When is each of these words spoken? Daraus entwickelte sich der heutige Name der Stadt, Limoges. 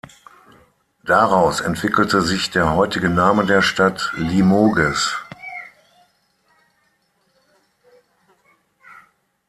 Daraus 1.03 1.61
entwickelte 1.61 2.23
sich 2.23 2.49
der 2.49 2.73
heutige 2.75 3.07
Name 3.07 3.45
der 3.45 3.61
Stadt, 3.61 4.11
Limoges. 4.17 5.15